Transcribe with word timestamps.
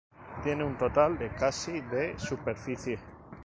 Tiene 0.41 0.63
un 0.63 0.79
total 0.79 1.15
de 1.19 1.29
casi 1.29 1.79
de 1.79 2.17
superficie. 2.17 2.97